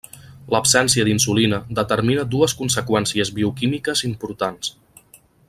[0.53, 4.75] L'absència d'insulina determina dues conseqüències bioquímiques importants.